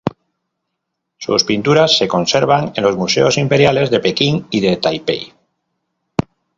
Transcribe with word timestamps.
Sus 1.19 1.43
pinturas 1.43 1.95
se 1.95 2.07
conservan 2.07 2.73
en 2.75 2.83
los 2.83 2.97
museos 2.97 3.37
imperiales 3.37 3.91
de 3.91 3.99
Pekín 3.99 4.47
y 4.49 4.59
de 4.59 4.77
Taipei. 4.77 5.31